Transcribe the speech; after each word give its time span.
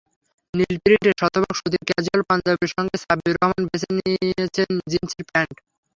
নীল 0.53 0.75
প্রিন্টের 0.83 1.15
শতভাগ 1.19 1.53
সুতির 1.59 1.83
ক্যাজুয়াল 1.89 2.21
পাঞ্জাবির 2.29 2.73
সঙ্গে 2.75 2.95
সাব্বির 3.03 3.35
রহমান 3.35 3.61
বেছে 3.69 3.87
নিয়েছেন 3.97 4.69
জিনসের 4.91 5.23
প্যান্ট। 5.29 5.55